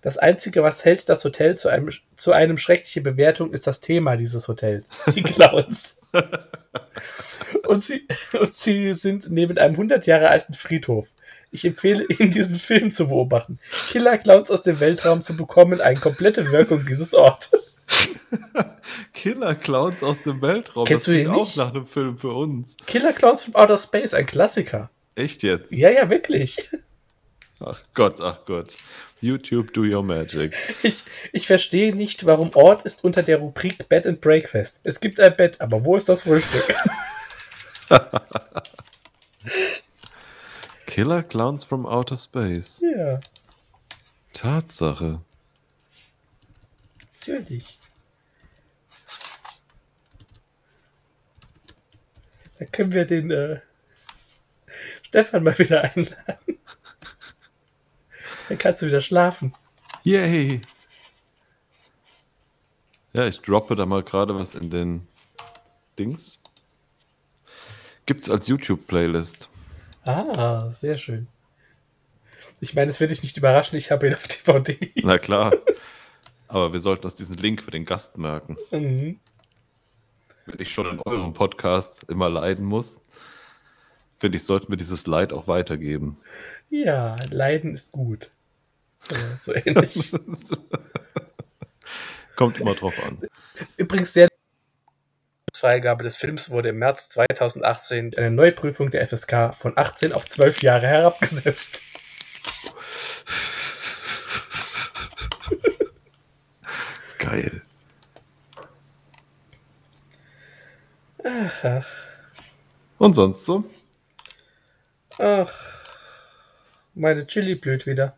Das 0.00 0.16
Einzige, 0.16 0.62
was 0.62 0.84
hält 0.84 1.08
das 1.08 1.24
Hotel 1.24 1.56
zu 1.56 1.68
einem, 1.68 1.90
zu 2.14 2.32
einem 2.32 2.56
schreckliche 2.58 3.00
Bewertung, 3.00 3.52
ist 3.52 3.66
das 3.66 3.80
Thema 3.80 4.16
dieses 4.16 4.46
Hotels. 4.46 4.90
Die 5.14 5.22
Clowns. 5.22 5.98
und, 7.66 7.82
sie, 7.82 8.06
und 8.38 8.54
sie 8.54 8.94
sind 8.94 9.30
neben 9.30 9.58
einem 9.58 9.74
100 9.74 10.06
Jahre 10.06 10.28
alten 10.28 10.54
Friedhof. 10.54 11.08
Ich 11.50 11.64
empfehle 11.64 12.04
Ihnen, 12.08 12.30
diesen 12.30 12.56
Film 12.56 12.90
zu 12.90 13.08
beobachten. 13.08 13.58
Killer 13.88 14.18
Clowns 14.18 14.50
aus 14.50 14.62
dem 14.62 14.80
Weltraum 14.80 15.22
zu 15.22 15.36
bekommen, 15.36 15.80
eine 15.80 15.98
komplette 15.98 16.52
Wirkung 16.52 16.84
dieses 16.86 17.14
Ort. 17.14 17.50
Killer 19.14 19.54
Clowns 19.54 20.02
aus 20.02 20.22
dem 20.22 20.40
Weltraum. 20.42 20.84
Kennst 20.84 21.08
das 21.08 21.14
du 21.14 21.20
klingt 21.20 21.34
auch 21.34 21.44
nicht? 21.44 21.56
nach 21.56 21.70
einem 21.70 21.86
Film 21.86 22.18
für 22.18 22.32
uns. 22.32 22.76
Killer 22.86 23.12
Clowns 23.12 23.44
from 23.44 23.54
Outer 23.54 23.78
Space, 23.78 24.14
ein 24.14 24.26
Klassiker. 24.26 24.90
Echt 25.14 25.42
jetzt? 25.42 25.72
Ja, 25.72 25.90
ja, 25.90 26.08
wirklich. 26.10 26.70
Ach 27.60 27.80
Gott, 27.94 28.20
ach 28.20 28.44
Gott. 28.46 28.76
YouTube, 29.20 29.72
do 29.72 29.82
your 29.82 30.02
magic. 30.02 30.54
Ich, 30.82 31.04
ich 31.32 31.46
verstehe 31.46 31.94
nicht, 31.94 32.26
warum 32.26 32.50
Ort 32.54 32.82
ist 32.82 33.04
unter 33.04 33.22
der 33.22 33.38
Rubrik 33.38 33.88
Bed 33.88 34.06
and 34.06 34.20
Breakfast. 34.20 34.80
Es 34.84 35.00
gibt 35.00 35.18
ein 35.20 35.36
Bett, 35.36 35.60
aber 35.60 35.84
wo 35.84 35.96
ist 35.96 36.08
das 36.08 36.22
Frühstück? 36.22 36.64
Killer 40.86 41.22
Clowns 41.22 41.64
from 41.64 41.86
Outer 41.86 42.16
Space. 42.16 42.80
ja, 42.80 43.20
Tatsache. 44.32 45.20
natürlich. 47.28 47.78
Da 52.58 52.64
können 52.64 52.92
wir 52.92 53.04
den 53.04 53.30
äh, 53.30 53.60
Stefan 55.02 55.44
mal 55.44 55.58
wieder 55.58 55.82
einladen. 55.84 56.57
Dann 58.48 58.58
kannst 58.58 58.82
du 58.82 58.86
wieder 58.86 59.00
schlafen. 59.00 59.52
Yay. 60.04 60.60
Ja, 63.12 63.26
ich 63.26 63.40
droppe 63.40 63.76
da 63.76 63.86
mal 63.86 64.02
gerade 64.02 64.34
was 64.34 64.54
in 64.54 64.70
den 64.70 65.06
Dings. 65.98 66.40
Gibt's 68.06 68.30
als 68.30 68.48
YouTube-Playlist. 68.48 69.50
Ah, 70.04 70.70
sehr 70.70 70.96
schön. 70.96 71.28
Ich 72.60 72.74
meine, 72.74 72.90
es 72.90 73.00
wird 73.00 73.10
dich 73.10 73.22
nicht 73.22 73.36
überraschen, 73.36 73.76
ich 73.76 73.90
habe 73.90 74.06
ihn 74.06 74.14
auf 74.14 74.26
DVD. 74.26 74.92
Na 75.02 75.18
klar. 75.18 75.52
Aber 76.48 76.72
wir 76.72 76.80
sollten 76.80 77.04
uns 77.04 77.14
diesen 77.14 77.36
Link 77.36 77.62
für 77.62 77.70
den 77.70 77.84
Gast 77.84 78.16
merken. 78.16 78.56
Mhm. 78.70 79.20
Wenn 80.46 80.60
ich 80.60 80.72
schon 80.72 80.86
in 80.86 81.00
eurem 81.04 81.34
Podcast 81.34 82.04
immer 82.08 82.30
leiden 82.30 82.64
muss, 82.64 83.02
finde 84.16 84.38
ich, 84.38 84.44
sollten 84.44 84.70
wir 84.70 84.78
dieses 84.78 85.06
Leid 85.06 85.32
auch 85.32 85.46
weitergeben. 85.46 86.16
Ja, 86.70 87.16
Leiden 87.30 87.74
ist 87.74 87.92
gut. 87.92 88.30
Äh, 89.10 89.38
so 89.38 89.54
ähnlich. 89.54 90.12
Kommt 92.36 92.60
immer 92.60 92.74
drauf 92.74 92.94
an. 93.04 93.18
Übrigens, 93.76 94.12
der 94.12 94.28
Freigabe 95.54 96.04
des 96.04 96.16
Films 96.16 96.50
wurde 96.50 96.68
im 96.68 96.78
März 96.78 97.08
2018 97.08 98.16
eine 98.16 98.30
Neuprüfung 98.30 98.90
der 98.90 99.04
FSK 99.06 99.54
von 99.54 99.72
18 99.76 100.12
auf 100.12 100.28
12 100.28 100.62
Jahre 100.62 100.86
herabgesetzt. 100.86 101.82
Geil. 107.18 107.62
Ach, 111.24 111.64
ach, 111.64 111.88
Und 112.98 113.14
sonst 113.14 113.44
so? 113.44 113.64
ach. 115.18 115.52
Meine 116.94 117.26
Chili 117.26 117.54
blüht 117.54 117.86
wieder. 117.86 118.16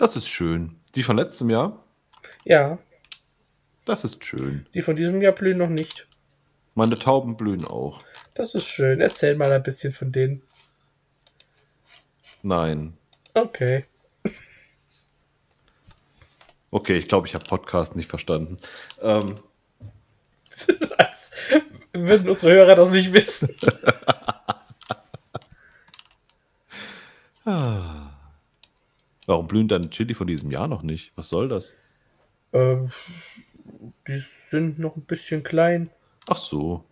Das 0.00 0.16
ist 0.16 0.28
schön. 0.28 0.80
Die 0.94 1.02
von 1.02 1.18
letztem 1.18 1.50
Jahr? 1.50 1.78
Ja, 2.46 2.78
Das 3.84 4.02
ist 4.02 4.24
schön. 4.24 4.66
die 4.72 4.80
von 4.80 4.96
diesem 4.96 5.20
Jahr 5.20 5.32
blühen 5.34 5.58
noch 5.58 5.68
nicht. 5.68 6.06
Meine 6.74 6.98
Tauben 6.98 7.36
blühen 7.36 7.66
auch. 7.66 8.02
Das 8.34 8.54
ist 8.54 8.64
schön. 8.66 9.02
Erzähl 9.02 9.36
mal 9.36 9.52
ein 9.52 9.62
bisschen 9.62 9.92
von 9.92 10.10
denen. 10.10 10.40
Nein. 12.42 12.96
Okay. 13.34 13.84
Okay, 16.70 16.96
ich 16.96 17.06
glaube, 17.06 17.26
ich 17.26 17.34
habe 17.34 17.44
Podcast 17.44 17.94
nicht 17.94 18.08
verstanden. 18.08 18.56
Ähm, 19.02 19.34
Als 20.96 21.30
würden 21.92 22.26
unsere 22.26 22.52
Hörer 22.54 22.74
das 22.74 22.90
nicht 22.92 23.12
wissen. 23.12 23.54
Warum 29.30 29.46
blühen 29.46 29.68
dann 29.68 29.92
Chili 29.92 30.14
von 30.14 30.26
diesem 30.26 30.50
Jahr 30.50 30.66
noch 30.66 30.82
nicht? 30.82 31.12
Was 31.14 31.28
soll 31.28 31.48
das? 31.48 31.72
Ähm, 32.52 32.90
die 34.08 34.18
sind 34.48 34.80
noch 34.80 34.96
ein 34.96 35.04
bisschen 35.04 35.44
klein. 35.44 35.88
Ach 36.26 36.36
so. 36.36 36.82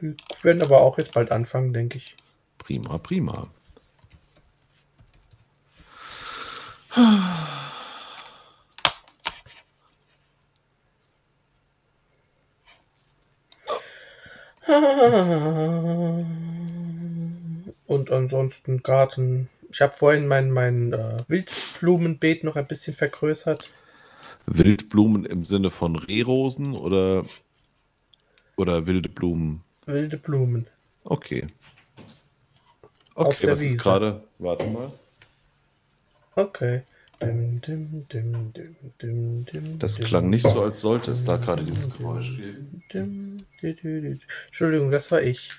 Die 0.00 0.16
werden 0.42 0.60
aber 0.60 0.80
auch 0.80 0.98
jetzt 0.98 1.14
bald 1.14 1.30
anfangen, 1.30 1.72
denke 1.72 1.98
ich. 1.98 2.16
Prima, 2.58 2.98
prima. 2.98 3.46
Und 17.86 18.10
ansonsten 18.10 18.82
Garten. 18.82 19.48
Ich 19.74 19.82
habe 19.82 19.96
vorhin 19.96 20.28
mein, 20.28 20.52
mein 20.52 20.92
äh, 20.92 21.16
Wildblumenbeet 21.26 22.44
noch 22.44 22.54
ein 22.54 22.68
bisschen 22.68 22.94
vergrößert. 22.94 23.70
Wildblumen 24.46 25.24
im 25.24 25.42
Sinne 25.42 25.72
von 25.72 25.96
Rehrosen 25.96 26.76
oder, 26.76 27.24
oder 28.56 28.86
wilde 28.86 29.08
Blumen? 29.08 29.62
Wilde 29.86 30.16
Blumen. 30.16 30.68
Okay. 31.02 31.44
Auf 33.16 33.26
Okay, 33.34 33.46
der 33.46 33.52
was 33.54 33.60
Wiese. 33.62 33.74
ist 33.74 33.82
gerade? 33.82 34.22
Warte 34.38 34.66
mal. 34.68 34.92
Okay. 36.36 36.82
Dim, 37.20 37.60
dim, 37.60 38.06
dim, 38.12 39.78
Das 39.80 39.98
klang 39.98 40.30
nicht 40.30 40.46
so, 40.46 40.62
als 40.62 40.80
sollte 40.80 41.10
es 41.10 41.24
da 41.24 41.36
gerade 41.36 41.64
dieses 41.64 41.96
Geräusch 41.96 42.36
geben. 42.36 43.44
Entschuldigung, 44.46 44.92
das 44.92 45.10
war 45.10 45.20
ich. 45.20 45.50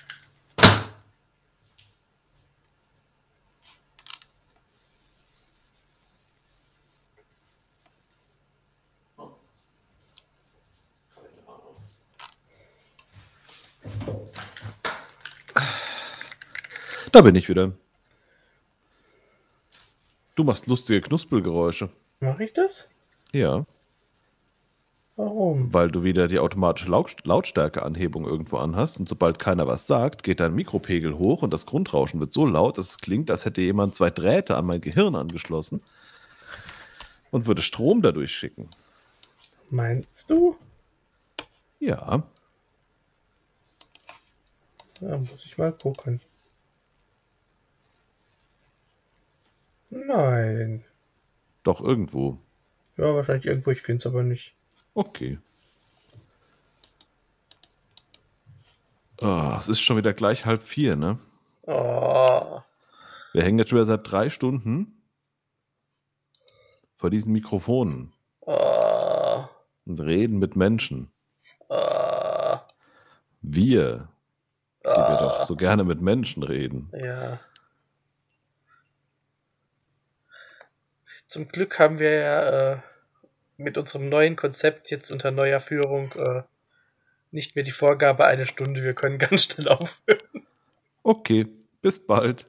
Da 17.16 17.22
bin 17.22 17.34
ich 17.34 17.48
wieder. 17.48 17.72
Du 20.34 20.44
machst 20.44 20.66
lustige 20.66 21.00
Knuspelgeräusche. 21.00 21.88
Mache 22.20 22.44
ich 22.44 22.52
das? 22.52 22.90
Ja, 23.32 23.64
Warum? 25.16 25.72
weil 25.72 25.90
du 25.90 26.02
wieder 26.02 26.28
die 26.28 26.38
automatische 26.38 26.90
Laut 26.90 27.24
Lautstärkeanhebung 27.24 28.26
irgendwo 28.26 28.58
anhast 28.58 28.98
und 28.98 29.08
sobald 29.08 29.38
keiner 29.38 29.66
was 29.66 29.86
sagt, 29.86 30.24
geht 30.24 30.40
dein 30.40 30.54
Mikropegel 30.54 31.16
hoch 31.16 31.40
und 31.40 31.54
das 31.54 31.64
Grundrauschen 31.64 32.20
wird 32.20 32.34
so 32.34 32.44
laut, 32.44 32.76
dass 32.76 32.90
es 32.90 32.98
klingt, 32.98 33.30
als 33.30 33.46
hätte 33.46 33.62
jemand 33.62 33.94
zwei 33.94 34.10
Drähte 34.10 34.54
an 34.54 34.66
mein 34.66 34.82
Gehirn 34.82 35.14
angeschlossen 35.14 35.80
und 37.30 37.46
würde 37.46 37.62
Strom 37.62 38.02
dadurch 38.02 38.32
schicken. 38.32 38.68
Meinst 39.70 40.28
du? 40.28 40.58
Ja. 41.80 42.24
Ja, 45.00 45.16
muss 45.16 45.46
ich 45.46 45.56
mal 45.56 45.72
gucken. 45.72 46.20
Nein. 49.90 50.84
Doch 51.64 51.80
irgendwo. 51.80 52.38
Ja, 52.96 53.14
wahrscheinlich 53.14 53.46
irgendwo, 53.46 53.70
ich 53.70 53.82
finde 53.82 53.98
es 53.98 54.06
aber 54.06 54.22
nicht. 54.22 54.54
Okay. 54.94 55.38
Oh, 59.22 59.54
es 59.58 59.68
ist 59.68 59.80
schon 59.80 59.96
wieder 59.96 60.12
gleich 60.12 60.44
halb 60.46 60.62
vier, 60.62 60.96
ne? 60.96 61.18
Oh. 61.62 62.60
Wir 63.32 63.42
hängen 63.42 63.58
jetzt 63.58 63.70
schon 63.70 63.76
wieder 63.78 63.86
seit 63.86 64.10
drei 64.10 64.30
Stunden 64.30 65.02
vor 66.96 67.10
diesen 67.10 67.32
Mikrofonen 67.32 68.12
Oh. 68.40 69.44
und 69.86 70.00
reden 70.00 70.38
mit 70.38 70.56
Menschen. 70.56 71.10
Wir, 73.42 74.08
die 74.84 74.88
wir 74.88 75.18
doch 75.20 75.42
so 75.42 75.56
gerne 75.56 75.84
mit 75.84 76.00
Menschen 76.00 76.42
reden. 76.42 76.90
Ja. 76.96 77.40
Zum 81.26 81.48
Glück 81.48 81.78
haben 81.78 81.98
wir 81.98 82.12
ja 82.12 82.72
äh, 82.72 82.78
mit 83.56 83.78
unserem 83.78 84.08
neuen 84.08 84.36
Konzept 84.36 84.90
jetzt 84.90 85.10
unter 85.10 85.30
neuer 85.30 85.60
Führung 85.60 86.12
äh, 86.12 86.42
nicht 87.30 87.56
mehr 87.56 87.64
die 87.64 87.72
Vorgabe 87.72 88.24
eine 88.26 88.46
Stunde. 88.46 88.82
Wir 88.82 88.94
können 88.94 89.18
ganz 89.18 89.44
schnell 89.44 89.68
aufhören. 89.68 90.46
Okay, 91.02 91.46
bis 91.82 92.04
bald. 92.04 92.46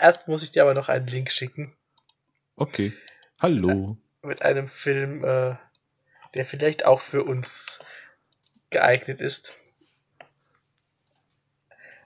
Erst 0.00 0.28
muss 0.28 0.42
ich 0.42 0.52
dir 0.52 0.62
aber 0.62 0.74
noch 0.74 0.88
einen 0.88 1.06
Link 1.06 1.30
schicken 1.30 1.76
Okay. 2.56 2.94
Hallo. 3.40 3.98
mit 4.22 4.40
einem 4.40 4.68
Film, 4.68 5.22
äh, 5.24 5.56
der 6.34 6.44
vielleicht 6.46 6.86
auch 6.86 7.00
für 7.00 7.22
uns 7.22 7.80
geeignet 8.70 9.20
ist. 9.20 9.54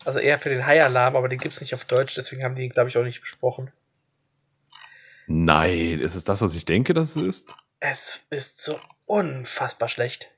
Also 0.05 0.19
eher 0.19 0.39
für 0.41 0.49
den 0.49 0.67
High-Alarm, 0.67 1.15
aber 1.15 1.29
den 1.29 1.39
gibt's 1.39 1.61
nicht 1.61 1.73
auf 1.73 1.85
Deutsch, 1.85 2.15
deswegen 2.17 2.43
haben 2.43 2.57
die 2.57 2.65
ihn, 2.65 2.73
glaube 2.73 2.89
ich, 2.89 2.99
auch 2.99 3.05
nicht 3.05 3.21
besprochen. 3.21 3.71
Nein, 5.33 6.01
ist 6.01 6.17
es 6.17 6.25
das, 6.25 6.43
was 6.43 6.57
ich 6.57 6.65
denke, 6.65 6.93
dass 6.93 7.15
es 7.15 7.23
ist? 7.25 7.55
Es 7.79 8.19
ist 8.31 8.61
so 8.61 8.81
unfassbar 9.07 9.89
schlecht. 9.89 10.29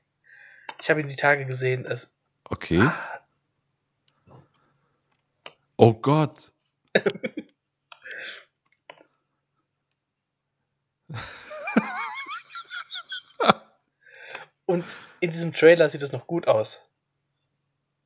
Ich 0.79 0.91
habe 0.91 1.01
ihn 1.01 1.07
die 1.07 1.15
Tage 1.15 1.47
gesehen. 1.47 1.87
Es, 1.87 2.07
Okay. 2.47 2.79
ah, 2.79 3.19
Oh 5.77 5.95
Gott. 5.95 6.51
und 14.67 14.85
in 15.21 15.31
diesem 15.31 15.53
Trailer 15.53 15.89
sieht 15.89 16.03
es 16.03 16.11
noch 16.11 16.27
gut 16.27 16.47
aus. 16.47 16.79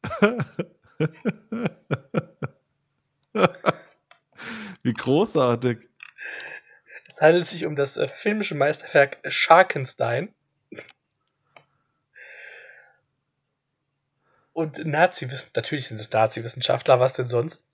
Wie 4.84 4.94
großartig. 4.94 5.87
Es 7.18 7.22
handelt 7.22 7.48
sich 7.48 7.66
um 7.66 7.76
das 7.76 7.98
äh, 7.98 8.08
filmische 8.08 8.54
Meisterwerk 8.54 9.18
Sharkenstein. 9.26 10.32
Und 14.54 14.86
Nazi, 14.86 15.28
natürlich 15.56 15.88
sind 15.88 16.00
es 16.00 16.12
Nazi-Wissenschaftler, 16.12 17.00
was 17.00 17.14
denn 17.14 17.26
sonst, 17.26 17.66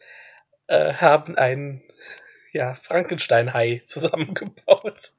äh, 0.68 0.94
haben 0.94 1.38
einen 1.38 1.84
ja, 2.54 2.74
Frankenstein-Hai 2.74 3.84
zusammengebaut. 3.86 5.12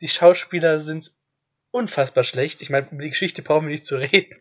Die 0.00 0.08
Schauspieler 0.08 0.80
sind 0.80 1.12
unfassbar 1.70 2.24
schlecht. 2.24 2.62
Ich 2.62 2.70
meine, 2.70 2.88
über 2.90 3.02
die 3.02 3.10
Geschichte 3.10 3.42
brauchen 3.42 3.68
wir 3.68 3.72
nicht 3.72 3.86
zu 3.86 3.94
reden. 3.94 4.36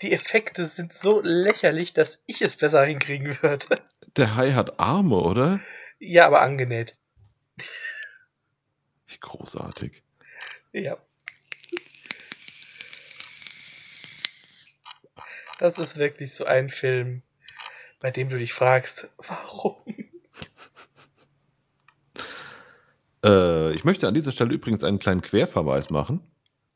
Die 0.00 0.12
Effekte 0.12 0.68
sind 0.68 0.94
so 0.94 1.20
lächerlich, 1.22 1.92
dass 1.92 2.18
ich 2.24 2.40
es 2.40 2.56
besser 2.56 2.82
hinkriegen 2.86 3.42
würde. 3.42 3.82
Der 4.16 4.36
Hai 4.36 4.52
hat 4.52 4.80
Arme, 4.80 5.16
oder? 5.16 5.60
Ja, 6.00 6.26
aber 6.26 6.40
angenäht. 6.40 6.96
Wie 9.06 9.18
großartig. 9.20 10.02
Ja. 10.72 10.96
Das 15.58 15.78
ist 15.78 15.98
wirklich 15.98 16.34
so 16.34 16.46
ein 16.46 16.70
Film, 16.70 17.22
bei 18.00 18.10
dem 18.10 18.30
du 18.30 18.38
dich 18.38 18.54
fragst, 18.54 19.10
warum? 19.18 19.76
Äh, 23.22 23.72
ich 23.74 23.84
möchte 23.84 24.08
an 24.08 24.14
dieser 24.14 24.32
Stelle 24.32 24.54
übrigens 24.54 24.82
einen 24.82 24.98
kleinen 24.98 25.20
Querverweis 25.20 25.90
machen. 25.90 26.26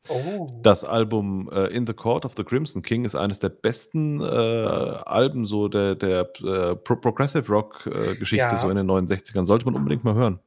Oh. 0.07 0.59
Das 0.61 0.83
Album 0.83 1.49
äh, 1.51 1.67
In 1.67 1.87
the 1.87 1.93
Court 1.93 2.25
of 2.25 2.33
the 2.37 2.43
Crimson 2.43 2.81
King 2.81 3.05
ist 3.05 3.15
eines 3.15 3.39
der 3.39 3.49
besten 3.49 4.21
äh, 4.21 4.25
Alben 4.25 5.45
so 5.45 5.67
der, 5.67 5.95
der 5.95 6.29
äh, 6.43 6.75
Pro 6.75 6.95
Progressive 6.97 7.47
Rock 7.51 7.87
äh, 7.87 8.15
Geschichte 8.15 8.45
Ja. 8.45 8.57
so 8.57 8.69
in 8.69 8.75
den 8.77 8.87
69ern. 8.89 9.45
Sollte 9.45 9.65
man 9.65 9.75
unbedingt 9.75 10.03
mal 10.03 10.13
hören. 10.15 10.39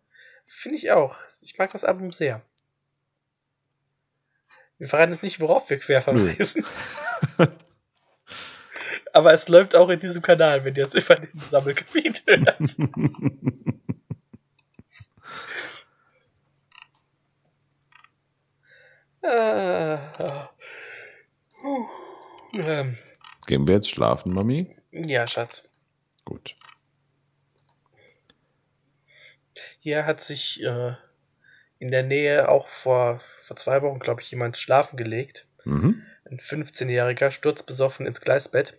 Finde 0.46 0.78
ich 0.78 0.90
auch. 0.92 1.16
Ich 1.42 1.58
mag 1.58 1.72
das 1.72 1.84
Album 1.84 2.12
sehr. 2.12 2.42
Wir 4.78 4.88
verraten 4.88 5.12
jetzt 5.12 5.22
nicht, 5.24 5.40
worauf 5.40 5.68
wir 5.70 5.78
quer 5.78 6.02
verweisen. 6.02 6.64
Aber 9.12 9.34
es 9.34 9.48
läuft 9.48 9.74
auch 9.74 9.88
in 9.88 9.98
diesem 9.98 10.22
Kanal, 10.22 10.64
wenn 10.64 10.76
ihr 10.76 10.86
es 10.86 10.94
über 10.94 11.16
den 11.16 11.30
Sammelgebiet 11.50 12.22
hört. 12.26 12.54
Äh, 19.17 19.17
puh. 19.17 19.17
Ähm, 22.54 22.96
Gehen 23.46 23.66
wir 23.66 23.74
jetzt 23.76 23.90
schlafen, 23.90 24.32
Mami? 24.32 24.76
ja, 24.92 25.26
Schatz. 25.26 25.68
Gut. 26.24 26.56
Hier 29.80 30.04
hat 30.06 30.22
sich 30.22 30.62
äh, 30.62 30.92
in 31.78 31.90
der 31.90 32.02
Nähe 32.02 32.48
auch 32.48 32.68
vor, 32.68 33.20
vor 33.42 33.56
zwei 33.56 33.82
Wochen, 33.82 33.98
glaube 33.98 34.20
ich, 34.20 34.30
jemand 34.30 34.58
schlafen 34.58 34.96
gelegt. 34.96 35.46
Mhm. 35.64 36.02
Ein 36.30 36.38
15-Jähriger, 36.38 37.30
sturzbesoffen 37.30 38.06
ins 38.06 38.20
Gleisbett. 38.20 38.78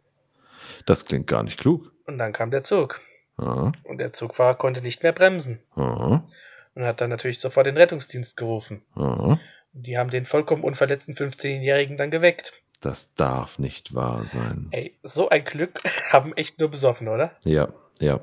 Das 0.85 1.05
klingt 1.05 1.27
gar 1.27 1.43
nicht 1.43 1.59
klug. 1.59 1.91
Und 2.05 2.17
dann 2.17 2.33
kam 2.33 2.51
der 2.51 2.61
Zug. 2.63 3.01
Ja, 3.39 3.71
Und 3.83 3.97
der 3.99 4.13
Zugfahrer 4.13 4.55
konnte 4.55 4.81
nicht 4.81 5.01
mehr 5.03 5.13
bremsen. 5.13 5.59
ja, 5.75 6.27
Und 6.75 6.83
hat 6.83 7.01
dann 7.01 7.09
natürlich 7.09 7.39
sofort 7.39 7.65
den 7.67 7.77
Rettungsdienst 7.77 8.35
gerufen. 8.37 8.83
ja. 8.95 9.39
Die 9.71 9.97
haben 9.97 10.09
den 10.09 10.25
vollkommen 10.25 10.63
unverletzten 10.63 11.13
15-Jährigen 11.15 11.97
dann 11.97 12.11
geweckt. 12.11 12.53
Das 12.81 13.13
darf 13.13 13.59
nicht 13.59 13.93
wahr 13.93 14.23
sein. 14.23 14.67
Ey, 14.71 14.97
so 15.03 15.29
ein 15.29 15.43
Glück 15.43 15.81
haben 16.11 16.35
echt 16.35 16.59
nur 16.59 16.69
besoffen, 16.69 17.07
oder? 17.07 17.35
Ja, 17.43 17.71
ja. 17.99 18.19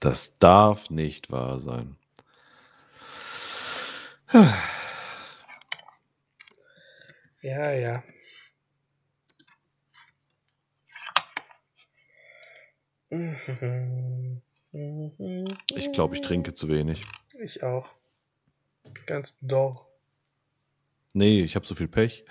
Das 0.00 0.38
darf 0.38 0.90
nicht 0.90 1.30
wahr 1.30 1.58
sein. 1.58 1.96
Ja, 7.40 7.72
ja. 7.72 8.02
Ich 15.74 15.92
glaube, 15.92 16.14
ich 16.14 16.20
trinke 16.20 16.52
zu 16.54 16.68
wenig. 16.68 17.06
Ich 17.40 17.62
auch. 17.62 17.97
Ganz 19.06 19.38
doch. 19.40 19.86
Nee, 21.12 21.42
ich 21.42 21.56
habe 21.56 21.66
so 21.66 21.74
viel 21.74 21.88
Pech. 21.88 22.24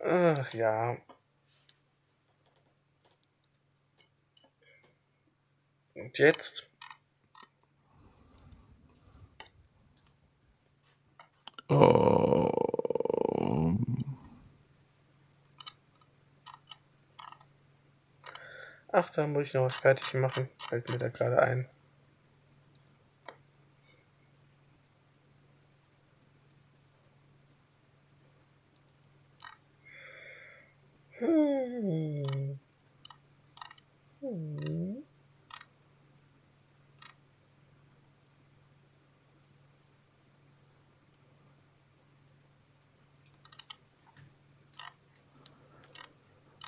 Ach 0.00 0.54
ja. 0.54 0.96
Und 5.94 6.18
jetzt? 6.18 6.68
Oh. 11.68 12.37
Ach, 18.90 19.10
da 19.10 19.26
muss 19.26 19.46
ich 19.46 19.54
noch 19.54 19.64
was 19.64 19.76
fertig 19.76 20.14
machen. 20.14 20.48
Fällt 20.68 20.88
mir 20.88 20.98
da 20.98 21.08
gerade 21.08 21.40
ein. 21.42 21.68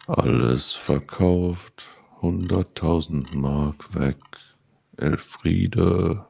Alles 0.06 0.72
verkauft. 0.72 1.86
100.000 2.20 3.34
Mark 3.34 3.94
weg. 3.94 4.18
Elfriede. 4.98 6.26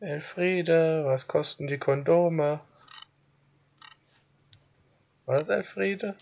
Elfriede, 0.00 1.04
was 1.04 1.28
kosten 1.28 1.66
die 1.66 1.78
Kondome? 1.78 2.60
Was, 5.26 5.48
Elfriede? 5.48 6.16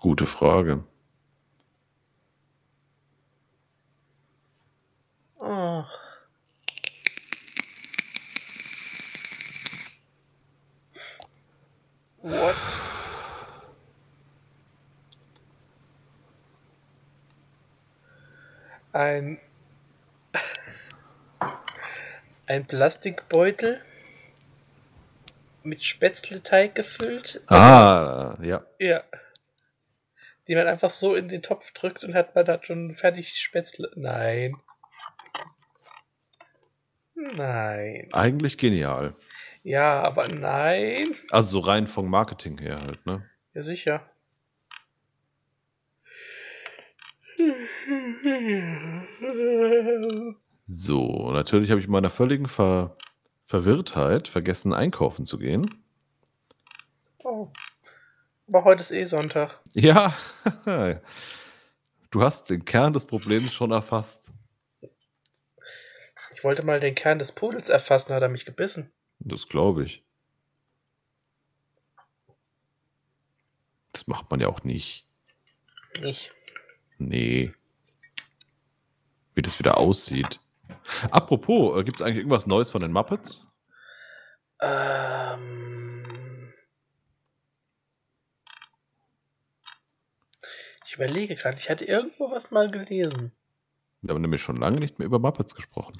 Gute 0.00 0.26
Frage. 0.26 0.84
Oh. 5.40 5.84
What? 12.22 12.56
Ein 18.92 19.40
ein 22.46 22.66
Plastikbeutel 22.66 23.80
mit 25.62 25.82
Spätzleteig 25.82 26.74
gefüllt. 26.74 27.40
Ah, 27.46 28.36
ja. 28.42 28.64
Ja. 28.78 29.02
Die 30.46 30.54
man 30.54 30.66
einfach 30.66 30.90
so 30.90 31.14
in 31.14 31.28
den 31.28 31.42
Topf 31.42 31.72
drückt 31.72 32.04
und 32.04 32.14
hat 32.14 32.34
man 32.34 32.44
da 32.44 32.62
schon 32.62 32.94
fertig 32.94 33.34
Spätzle. 33.38 33.90
Nein. 33.94 34.56
Nein. 37.14 38.08
Eigentlich 38.12 38.58
genial. 38.58 39.14
Ja, 39.62 40.02
aber 40.02 40.28
nein. 40.28 41.14
Also 41.30 41.60
so 41.60 41.60
rein 41.60 41.86
vom 41.86 42.10
Marketing 42.10 42.58
her 42.58 42.80
halt, 42.80 43.06
ne? 43.06 43.24
Ja, 43.54 43.62
sicher. 43.62 44.10
So, 50.66 51.32
natürlich 51.32 51.70
habe 51.70 51.80
ich 51.80 51.86
in 51.86 51.92
meiner 51.92 52.10
völligen 52.10 52.46
Ver 52.46 52.96
Verwirrtheit 53.46 54.28
vergessen, 54.28 54.72
einkaufen 54.72 55.26
zu 55.26 55.36
gehen. 55.38 55.84
Oh. 57.18 57.52
Aber 58.48 58.64
heute 58.64 58.82
ist 58.82 58.90
eh 58.92 59.04
Sonntag. 59.04 59.60
Ja, 59.74 60.16
du 62.10 62.22
hast 62.22 62.48
den 62.48 62.64
Kern 62.64 62.94
des 62.94 63.04
Problems 63.06 63.52
schon 63.52 63.70
erfasst. 63.70 64.30
Ich 66.34 66.42
wollte 66.44 66.64
mal 66.64 66.80
den 66.80 66.94
Kern 66.94 67.18
des 67.18 67.32
Pudels 67.32 67.68
erfassen, 67.68 68.14
hat 68.14 68.22
er 68.22 68.28
mich 68.28 68.46
gebissen. 68.46 68.90
Das 69.24 69.48
glaube 69.48 69.84
ich. 69.84 70.02
Das 73.92 74.06
macht 74.06 74.30
man 74.30 74.40
ja 74.40 74.48
auch 74.48 74.64
nicht. 74.64 75.06
Nicht. 76.00 76.34
Nee. 76.98 77.54
Wie 79.34 79.42
das 79.42 79.58
wieder 79.58 79.78
aussieht. 79.78 80.40
Apropos, 81.10 81.78
äh, 81.78 81.84
gibt 81.84 82.00
es 82.00 82.06
eigentlich 82.06 82.18
irgendwas 82.18 82.46
Neues 82.46 82.70
von 82.70 82.82
den 82.82 82.92
Muppets? 82.92 83.46
Ähm. 84.60 86.52
Ich 90.86 90.94
überlege 90.94 91.36
gerade, 91.36 91.58
ich 91.58 91.70
hatte 91.70 91.84
irgendwo 91.84 92.30
was 92.30 92.50
mal 92.50 92.70
gelesen. 92.70 93.32
Wir 94.00 94.14
haben 94.14 94.20
nämlich 94.20 94.42
schon 94.42 94.56
lange 94.56 94.80
nicht 94.80 94.98
mehr 94.98 95.06
über 95.06 95.18
Muppets 95.18 95.54
gesprochen. 95.54 95.96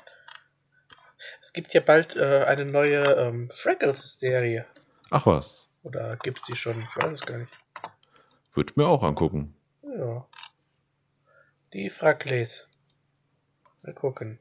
Es 1.41 1.53
gibt 1.53 1.75
ja 1.75 1.81
bald 1.81 2.17
äh, 2.17 2.45
eine 2.47 2.65
neue 2.65 3.03
ähm, 3.03 3.51
Fraggles-Serie. 3.53 4.67
Ach 5.11 5.27
was, 5.27 5.69
Oder 5.83 6.17
gibt's 6.17 6.43
die 6.43 6.57
schon? 6.57 6.81
Ich 6.81 6.97
weiß 6.97 7.15
es 7.15 7.27
gar 7.27 7.39
nicht. 7.39 7.53
würde 8.55 8.71
ich 8.71 8.77
mir 8.77 8.87
auch 8.87 9.03
angucken. 9.03 9.55
Ja. 9.83 10.27
Die 11.73 11.91
Fraggles. 11.91 12.69
Mal 13.83 13.95
gucken. 13.95 14.39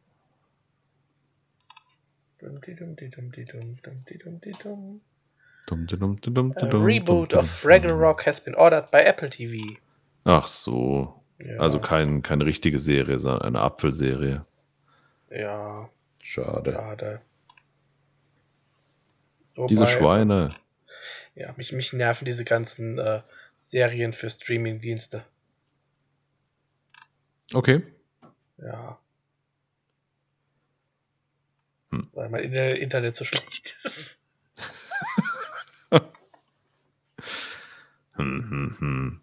Reboot 6.84 7.34
of 7.34 7.50
Fraggle. 7.50 7.94
Rock 7.94 8.26
has 8.26 8.44
been 8.44 8.56
ordered 8.56 8.92
by 8.92 9.00
Apple 9.00 9.30
TV. 9.30 9.78
Ach 10.24 10.48
so. 10.48 11.22
Ja. 11.40 11.58
Also 11.58 11.80
kein, 11.80 12.22
keine 12.22 12.46
richtige 12.46 12.80
Serie, 12.80 13.20
sondern 13.20 13.42
eine 13.42 13.62
Apfelserie. 13.62 14.46
Ja, 15.30 15.90
Schade. 16.22 16.72
schade. 16.72 17.22
Diese 19.70 19.82
Wobei, 19.82 19.86
Schweine. 19.98 20.56
Ja, 21.36 21.54
mich, 21.58 21.72
mich 21.72 21.94
nerven 21.94 22.26
diese 22.26 22.46
ganzen 22.46 22.98
äh, 22.98 23.22
Serien 23.60 24.14
für 24.14 24.30
Streaming-Dienste. 24.30 25.26
Okay. 27.54 27.84
Ja. 28.58 29.00
Hm. 31.92 32.10
Weil 32.14 32.30
mein 32.30 32.44
Inter- 32.44 32.76
Internet 32.76 33.16
so 33.16 33.24
schlecht 33.26 33.76
ist. 33.84 34.18
Hm, 38.14 38.50
hm, 38.50 38.76
hm. 38.80 39.22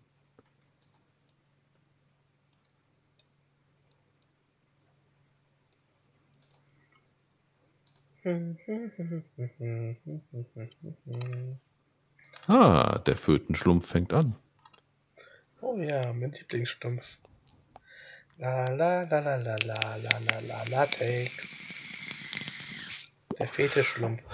Ah, 12.47 12.99
der 12.99 13.17
Fötenschlumpf 13.17 13.88
fängt 13.88 14.12
an. 14.12 14.37
Oh 15.61 15.77
ja, 15.79 16.12
mein 16.12 16.33
Lieblingsstumpf. 16.33 17.19
La 18.38 18.67
la 18.67 19.03
la 19.03 19.19
la 19.21 19.37
la 19.37 19.57
la 19.57 19.97
la 19.97 20.19
la 20.19 20.41
la 20.41 20.64
Latex. 20.64 21.33
Der 23.38 23.49
Fetischschlumpf. 23.49 24.25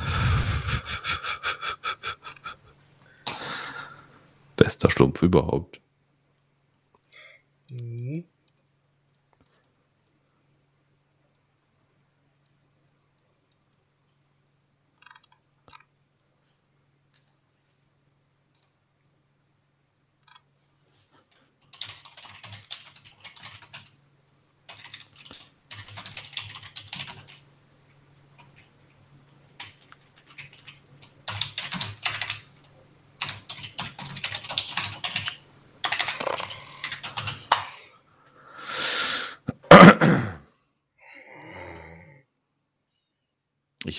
Bester 4.56 4.90
Schlumpf 4.90 5.22
überhaupt. 5.22 5.80
Mhm. 7.70 8.24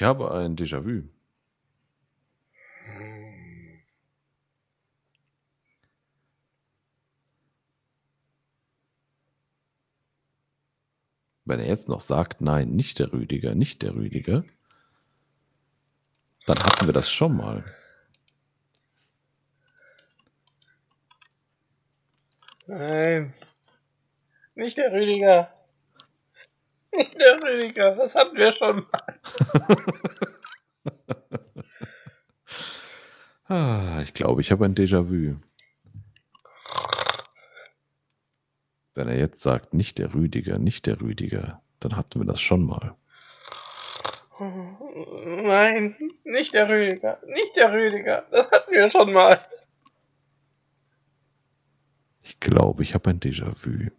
Habe 0.06 0.32
ein 0.32 0.56
Déjà-vu. 0.56 1.10
Wenn 11.46 11.60
er 11.60 11.68
jetzt 11.68 11.88
noch 11.88 12.02
sagt, 12.02 12.42
nein, 12.42 12.70
nicht 12.76 12.98
der 13.00 13.14
Rüdiger, 13.14 13.54
nicht 13.54 13.84
der 13.84 13.94
Rüdiger, 13.96 14.44
dann 16.48 16.60
hatten 16.60 16.88
wir 16.88 16.94
das 16.94 17.12
schon 17.12 17.38
mal. 17.38 17.64
Nein. 22.68 23.34
Nicht 24.56 24.78
der 24.78 24.92
Rüdiger. 24.92 25.55
Nicht 26.98 27.16
der 27.20 27.42
Rüdiger. 27.42 27.96
Das 27.96 28.16
hatten 28.16 28.38
wir 28.38 28.52
schon 28.52 28.86
mal. 28.92 29.20
Ah, 33.48 34.00
ich 34.02 34.16
glaube, 34.16 34.42
ich 34.42 34.52
habe 34.52 34.66
ein 34.66 34.74
Déjà-vu. 34.74 35.36
Wenn 38.96 39.08
er 39.08 39.20
jetzt 39.20 39.42
sagt, 39.42 39.76
nicht 39.76 40.00
der 40.00 40.16
Rüdiger, 40.16 40.58
nicht 40.58 40.88
der 40.88 41.00
Rüdiger, 41.00 41.62
dann 41.80 41.96
hatten 41.96 42.22
wir 42.22 42.26
das 42.26 42.42
schon 42.42 42.66
mal. 42.66 42.96
Nein, 44.40 45.96
nicht 46.24 46.56
der 46.56 46.68
Rüdiger. 46.68 47.20
Nicht 47.28 47.56
der 47.56 47.72
Rüdiger. 47.72 48.26
Das 48.32 48.50
hatten 48.50 48.72
wir 48.72 48.90
schon 48.90 49.14
mal. 49.14 49.46
Ich 52.24 52.40
glaube, 52.40 52.82
ich 52.82 52.96
habe 52.96 53.12
ein 53.12 53.20
Déjà-vu. 53.20 53.92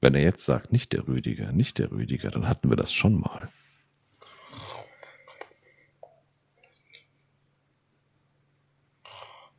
Wenn 0.00 0.14
er 0.14 0.22
jetzt 0.22 0.44
sagt, 0.44 0.72
nicht 0.72 0.92
der 0.92 1.06
Rüdiger, 1.06 1.52
nicht 1.52 1.78
der 1.78 1.90
Rüdiger, 1.90 2.30
dann 2.30 2.48
hatten 2.48 2.70
wir 2.70 2.76
das 2.76 2.92
schon 2.92 3.20
mal. 3.20 3.50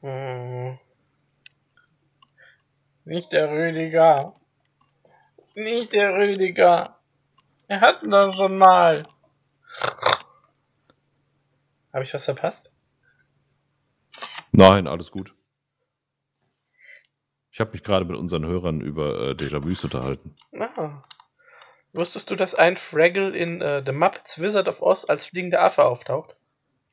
Hm. 0.02 0.80
Nicht 3.06 3.34
der 3.34 3.52
Rüdiger. 3.52 4.34
Nicht 5.54 5.94
der 5.94 6.14
Rüdiger. 6.14 6.98
Wir 7.68 7.82
hatten 7.82 8.10
das 8.10 8.36
schon 8.36 8.58
mal. 8.58 9.08
Habe 11.94 12.04
ich 12.04 12.14
was 12.14 12.26
verpasst? 12.26 12.72
Nein, 14.52 14.88
alles 14.88 15.12
gut. 15.12 15.36
Ich 17.52 17.60
habe 17.60 17.72
mich 17.74 17.84
gerade 17.84 18.06
mit 18.06 18.16
unseren 18.16 18.46
Hörern 18.46 18.80
über 18.82 19.30
äh, 19.30 19.32
Déjà-vus 19.34 19.84
unterhalten. 19.84 20.36
Ah. 20.58 21.04
Wusstest 21.94 22.30
du, 22.32 22.36
dass 22.38 22.56
ein 22.56 22.78
Fraggle 22.78 23.36
in 23.36 23.62
äh, 23.62 23.84
The 23.86 23.92
Muppets 23.92 24.40
Wizard 24.42 24.70
of 24.70 24.82
Oz 24.82 25.06
als 25.06 25.26
fliegender 25.26 25.62
Affe 25.62 25.84
auftaucht? 25.84 26.38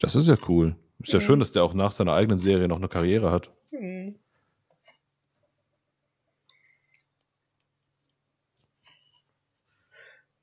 Das 0.01 0.17
ist 0.17 0.27
ja 0.27 0.37
cool. 0.49 0.75
Ist 1.01 1.13
ja 1.13 1.21
Mhm. 1.21 1.25
schön, 1.25 1.41
dass 1.41 1.53
der 1.53 1.63
auch 1.63 1.75
nach 1.75 1.93
seiner 1.93 2.15
eigenen 2.15 2.39
Serie 2.41 2.67
noch 2.67 2.79
eine 2.79 2.89
Karriere 2.89 3.31
hat. 3.31 3.53
Hm. 3.71 4.19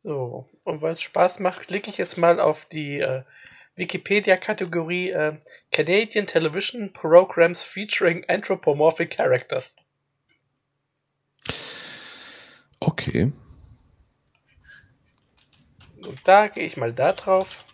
So, 0.04 0.48
und 0.64 0.82
weil 0.82 0.94
es 0.94 1.02
Spaß 1.02 1.40
macht, 1.40 1.68
klicke 1.68 1.90
ich 1.90 1.98
jetzt 1.98 2.18
mal 2.18 2.40
auf 2.40 2.66
die 2.66 3.00
äh, 3.00 3.24
Wikipedia-Kategorie 3.76 5.10
äh, 5.12 5.38
Canadian 5.72 6.28
Television 6.28 6.94
Programs 6.94 7.64
featuring 7.64 8.24
Anthropomorphic 8.30 9.18
Characters. 9.18 9.76
Okay. 12.98 13.34
Und 15.98 16.20
da 16.24 16.48
gehe 16.48 16.66
ich 16.66 16.78
mal 16.78 16.94
da 16.94 17.12
drauf 17.12 17.66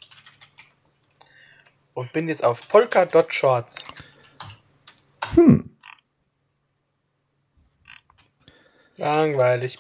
und 1.94 2.12
bin 2.12 2.28
jetzt 2.28 2.44
auf 2.44 2.68
Polka-Dot-Shorts. 2.68 3.86
Hm. 5.36 5.78
Langweilig. 8.98 9.78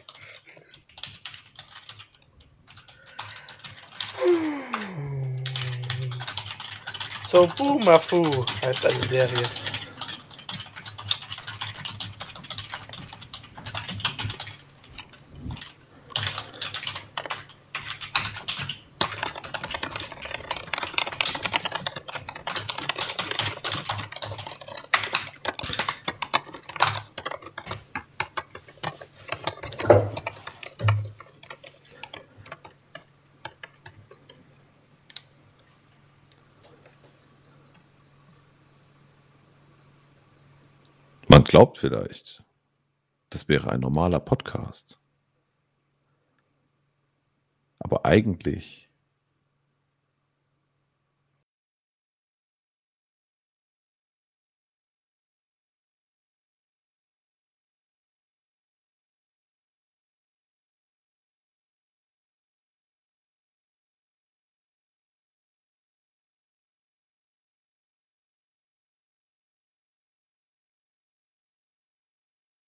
So, 7.28 7.48
Boomafu 7.48 8.46
heißt 8.62 8.86
eine 8.86 9.08
Serie. 9.08 9.50
Glaubt 41.52 41.78
vielleicht, 41.78 42.42
das 43.30 43.50
wäre 43.50 43.72
ein 43.72 43.82
normaler 43.82 44.22
Podcast. 44.22 44.98
Aber 47.80 48.06
eigentlich 48.06 48.88